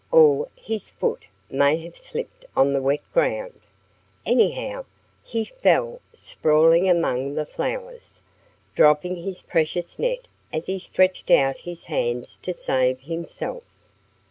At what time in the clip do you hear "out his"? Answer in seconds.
11.29-11.83